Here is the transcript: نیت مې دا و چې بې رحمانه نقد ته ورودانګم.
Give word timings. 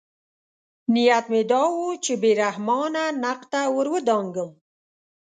نیت 0.93 1.25
مې 1.31 1.41
دا 1.51 1.63
و 1.77 1.79
چې 2.03 2.13
بې 2.21 2.31
رحمانه 2.41 3.03
نقد 3.23 3.45
ته 3.51 3.61
ورودانګم. 3.77 4.51